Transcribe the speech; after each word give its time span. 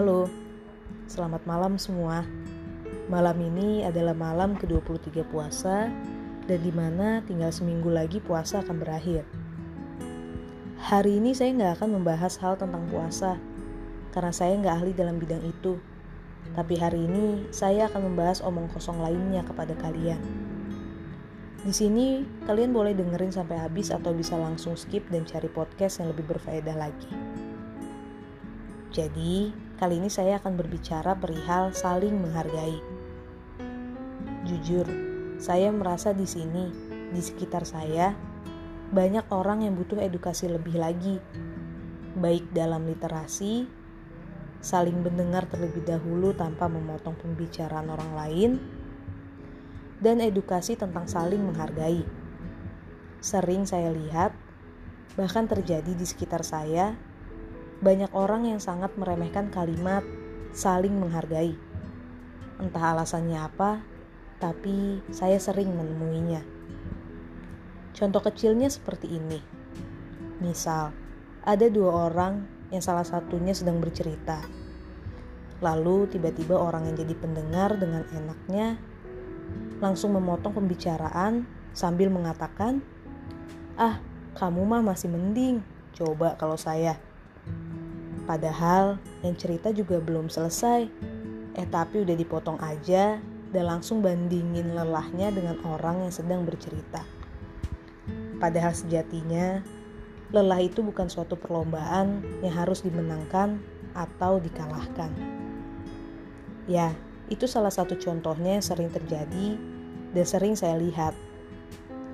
Halo, 0.00 0.32
selamat 1.12 1.44
malam 1.44 1.76
semua. 1.76 2.24
Malam 3.12 3.36
ini 3.52 3.84
adalah 3.84 4.16
malam 4.16 4.56
ke-23 4.56 5.28
puasa 5.28 5.92
dan 6.48 6.58
di 6.64 6.72
mana 6.72 7.20
tinggal 7.28 7.52
seminggu 7.52 7.92
lagi 7.92 8.16
puasa 8.16 8.64
akan 8.64 8.80
berakhir. 8.80 9.28
Hari 10.80 11.20
ini 11.20 11.36
saya 11.36 11.52
nggak 11.52 11.72
akan 11.76 12.00
membahas 12.00 12.40
hal 12.40 12.56
tentang 12.56 12.88
puasa 12.88 13.36
karena 14.16 14.32
saya 14.32 14.56
nggak 14.56 14.72
ahli 14.80 14.96
dalam 14.96 15.20
bidang 15.20 15.44
itu. 15.44 15.76
Tapi 16.56 16.80
hari 16.80 17.04
ini 17.04 17.52
saya 17.52 17.92
akan 17.92 18.08
membahas 18.08 18.40
omong 18.40 18.72
kosong 18.72 19.04
lainnya 19.04 19.44
kepada 19.44 19.76
kalian. 19.84 20.24
Di 21.60 21.76
sini 21.76 22.24
kalian 22.48 22.72
boleh 22.72 22.96
dengerin 22.96 23.36
sampai 23.36 23.60
habis 23.60 23.92
atau 23.92 24.16
bisa 24.16 24.32
langsung 24.40 24.80
skip 24.80 25.04
dan 25.12 25.28
cari 25.28 25.52
podcast 25.52 26.00
yang 26.00 26.08
lebih 26.08 26.24
berfaedah 26.24 26.88
lagi. 26.88 27.12
Jadi, 28.90 29.54
kali 29.80 29.96
ini 29.96 30.12
saya 30.12 30.36
akan 30.36 30.60
berbicara 30.60 31.16
perihal 31.16 31.72
saling 31.72 32.12
menghargai. 32.20 32.84
Jujur, 34.44 34.84
saya 35.40 35.72
merasa 35.72 36.12
di 36.12 36.28
sini, 36.28 36.68
di 37.08 37.22
sekitar 37.24 37.64
saya, 37.64 38.12
banyak 38.92 39.24
orang 39.32 39.64
yang 39.64 39.80
butuh 39.80 39.96
edukasi 39.96 40.52
lebih 40.52 40.76
lagi, 40.76 41.16
baik 42.12 42.52
dalam 42.52 42.84
literasi, 42.92 43.64
saling 44.60 45.00
mendengar 45.00 45.48
terlebih 45.48 45.80
dahulu 45.88 46.36
tanpa 46.36 46.68
memotong 46.68 47.16
pembicaraan 47.16 47.88
orang 47.88 48.12
lain, 48.12 48.50
dan 49.96 50.20
edukasi 50.20 50.76
tentang 50.76 51.08
saling 51.08 51.40
menghargai. 51.40 52.04
Sering 53.24 53.64
saya 53.64 53.88
lihat, 53.96 54.36
bahkan 55.16 55.48
terjadi 55.48 55.96
di 55.96 56.04
sekitar 56.04 56.44
saya, 56.44 56.92
banyak 57.80 58.12
orang 58.12 58.44
yang 58.44 58.60
sangat 58.60 58.92
meremehkan 59.00 59.48
kalimat 59.48 60.04
saling 60.52 60.92
menghargai. 61.00 61.56
Entah 62.60 62.92
alasannya 62.92 63.40
apa, 63.40 63.80
tapi 64.36 65.00
saya 65.08 65.40
sering 65.40 65.72
menemuinya. 65.72 66.44
Contoh 67.96 68.20
kecilnya 68.20 68.68
seperti 68.68 69.16
ini. 69.16 69.40
Misal, 70.44 70.92
ada 71.40 71.66
dua 71.72 72.12
orang 72.12 72.44
yang 72.68 72.84
salah 72.84 73.04
satunya 73.04 73.56
sedang 73.56 73.80
bercerita. 73.80 74.44
Lalu 75.64 76.08
tiba-tiba 76.12 76.60
orang 76.60 76.88
yang 76.92 76.96
jadi 77.00 77.16
pendengar 77.16 77.80
dengan 77.80 78.04
enaknya 78.12 78.76
langsung 79.80 80.12
memotong 80.16 80.52
pembicaraan 80.52 81.48
sambil 81.72 82.12
mengatakan, 82.12 82.84
"Ah, 83.76 84.00
kamu 84.36 84.68
mah 84.68 84.84
masih 84.84 85.08
mending. 85.08 85.64
Coba 85.96 86.36
kalau 86.36 86.60
saya." 86.60 87.09
Padahal 88.30 89.02
yang 89.26 89.34
cerita 89.34 89.74
juga 89.74 89.98
belum 89.98 90.30
selesai. 90.30 90.86
Eh 91.58 91.66
tapi 91.66 92.06
udah 92.06 92.14
dipotong 92.14 92.62
aja 92.62 93.18
dan 93.50 93.64
langsung 93.66 94.06
bandingin 94.06 94.70
lelahnya 94.70 95.34
dengan 95.34 95.58
orang 95.66 96.06
yang 96.06 96.14
sedang 96.14 96.46
bercerita. 96.46 97.02
Padahal 98.38 98.70
sejatinya 98.70 99.58
lelah 100.30 100.62
itu 100.62 100.78
bukan 100.78 101.10
suatu 101.10 101.34
perlombaan 101.34 102.22
yang 102.38 102.54
harus 102.54 102.86
dimenangkan 102.86 103.58
atau 103.98 104.38
dikalahkan. 104.38 105.10
Ya, 106.70 106.94
itu 107.26 107.50
salah 107.50 107.74
satu 107.74 107.98
contohnya 107.98 108.62
yang 108.62 108.64
sering 108.64 108.94
terjadi 108.94 109.58
dan 110.14 110.22
sering 110.22 110.54
saya 110.54 110.78
lihat. 110.78 111.18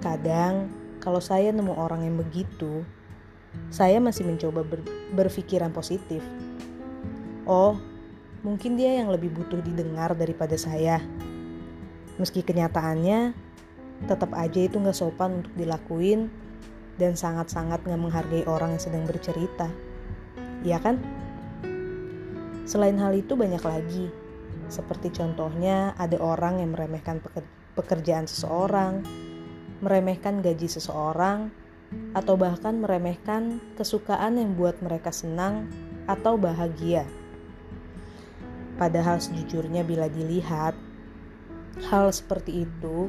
Kadang 0.00 0.72
kalau 0.96 1.20
saya 1.20 1.52
nemu 1.52 1.76
orang 1.76 2.08
yang 2.08 2.16
begitu, 2.16 2.88
saya 3.70 3.98
masih 3.98 4.24
mencoba 4.24 4.62
ber 4.62 4.80
berpikiran 5.14 5.74
positif. 5.74 6.22
Oh, 7.46 7.78
mungkin 8.42 8.74
dia 8.78 8.98
yang 8.98 9.10
lebih 9.10 9.30
butuh 9.34 9.62
didengar 9.62 10.14
daripada 10.18 10.54
saya. 10.58 11.02
Meski 12.16 12.42
kenyataannya, 12.42 13.36
tetap 14.04 14.32
aja 14.34 14.60
itu 14.60 14.76
gak 14.80 14.96
sopan 14.96 15.42
untuk 15.44 15.52
dilakuin 15.56 16.28
dan 16.96 17.14
sangat-sangat 17.14 17.84
gak 17.84 18.00
menghargai 18.00 18.44
orang 18.48 18.74
yang 18.76 18.82
sedang 18.82 19.04
bercerita. 19.04 19.68
Iya 20.64 20.80
kan? 20.80 20.98
Selain 22.66 22.98
hal 22.98 23.14
itu 23.14 23.38
banyak 23.38 23.62
lagi. 23.62 24.10
Seperti 24.66 25.14
contohnya 25.14 25.94
ada 25.94 26.18
orang 26.18 26.58
yang 26.58 26.74
meremehkan 26.74 27.22
pekerjaan 27.78 28.26
seseorang, 28.26 29.06
meremehkan 29.78 30.42
gaji 30.42 30.66
seseorang, 30.66 31.54
atau 32.16 32.34
bahkan 32.34 32.80
meremehkan 32.80 33.62
kesukaan 33.78 34.40
yang 34.40 34.56
buat 34.56 34.80
mereka 34.82 35.12
senang 35.12 35.70
atau 36.06 36.38
bahagia. 36.38 37.06
Padahal 38.76 39.20
sejujurnya 39.20 39.82
bila 39.82 40.10
dilihat, 40.12 40.76
hal 41.88 42.12
seperti 42.12 42.68
itu 42.68 43.08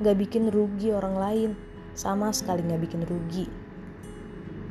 gak 0.00 0.16
bikin 0.16 0.48
rugi 0.48 0.90
orang 0.90 1.16
lain, 1.16 1.50
sama 1.94 2.32
sekali 2.32 2.64
gak 2.66 2.82
bikin 2.82 3.02
rugi. 3.04 3.46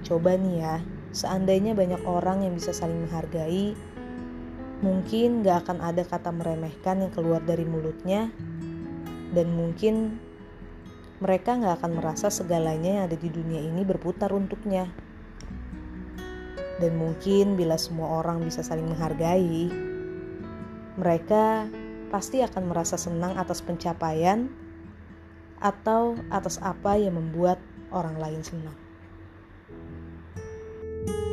Coba 0.04 0.36
nih 0.36 0.56
ya, 0.60 0.76
seandainya 1.16 1.78
banyak 1.78 2.02
orang 2.04 2.44
yang 2.44 2.58
bisa 2.58 2.74
saling 2.76 3.08
menghargai, 3.08 3.78
mungkin 4.84 5.46
gak 5.46 5.70
akan 5.70 5.80
ada 5.80 6.04
kata 6.04 6.34
meremehkan 6.34 7.08
yang 7.08 7.12
keluar 7.14 7.40
dari 7.46 7.64
mulutnya, 7.64 8.34
dan 9.32 9.48
mungkin 9.54 10.20
mereka 11.24 11.56
nggak 11.56 11.80
akan 11.80 12.04
merasa 12.04 12.28
segalanya 12.28 13.00
yang 13.00 13.04
ada 13.08 13.16
di 13.16 13.32
dunia 13.32 13.64
ini 13.64 13.88
berputar 13.88 14.36
untuknya. 14.36 14.92
Dan 16.84 17.00
mungkin 17.00 17.56
bila 17.56 17.80
semua 17.80 18.20
orang 18.20 18.44
bisa 18.44 18.60
saling 18.60 18.84
menghargai, 18.84 19.72
mereka 21.00 21.72
pasti 22.12 22.44
akan 22.44 22.68
merasa 22.68 23.00
senang 23.00 23.40
atas 23.40 23.64
pencapaian 23.64 24.52
atau 25.64 26.20
atas 26.28 26.60
apa 26.60 27.00
yang 27.00 27.16
membuat 27.16 27.56
orang 27.96 28.20
lain 28.20 28.44
senang. 28.44 28.76
thank 31.04 31.10
you 31.10 31.33